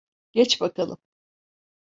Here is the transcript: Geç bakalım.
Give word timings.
Geç 0.33 0.61
bakalım. 0.61 0.97